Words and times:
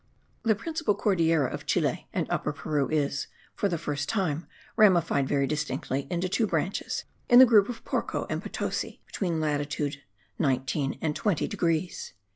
The 0.41 0.55
principal 0.55 0.95
Cordillera 0.95 1.53
of 1.53 1.67
Chile 1.67 2.07
and 2.11 2.27
Upper 2.31 2.51
Peru 2.51 2.89
is, 2.89 3.27
for 3.53 3.69
the 3.69 3.77
first 3.77 4.09
time, 4.09 4.47
ramified 4.75 5.27
very 5.27 5.45
distinctly 5.45 6.07
into 6.09 6.27
two 6.27 6.47
branches, 6.47 7.03
in 7.29 7.37
the 7.37 7.45
group 7.45 7.69
of 7.69 7.85
Porco 7.85 8.25
and 8.27 8.41
Potosi, 8.41 8.99
between 9.05 9.39
latitude 9.39 10.01
19 10.39 10.97
and 11.03 11.15
20 11.15 11.47
degrees. 11.47 12.13